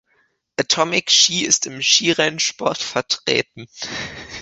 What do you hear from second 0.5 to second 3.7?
Atomic Ski ist im Skirennsport vertreten.